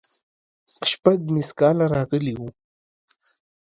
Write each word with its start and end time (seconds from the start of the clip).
شپږ 0.91 1.19
ميسکاله 1.35 1.85
راغلي 1.95 2.33
وو. 2.39 2.49